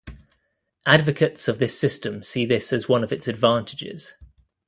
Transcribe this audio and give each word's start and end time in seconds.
Advocates 0.87 1.47
of 1.47 1.59
this 1.59 1.77
system 1.79 2.23
see 2.23 2.43
this 2.43 2.73
as 2.73 2.89
one 2.89 3.03
of 3.03 3.13
its 3.13 3.27
advantages. 3.27 4.15